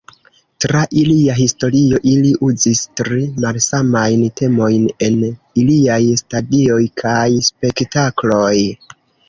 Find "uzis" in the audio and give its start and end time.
2.47-2.81